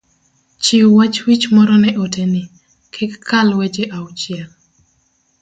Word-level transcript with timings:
chiw 0.63 0.87
wach 0.97 1.19
wich 1.25 1.45
moro 1.55 1.75
ne 1.83 1.91
ote 2.03 2.23
ni, 2.33 2.43
kik 2.93 3.11
kal 3.29 3.47
weche 3.57 3.83
auchiel 3.97 4.47